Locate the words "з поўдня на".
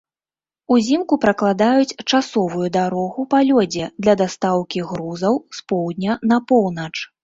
5.61-6.47